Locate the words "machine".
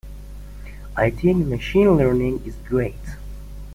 1.45-1.95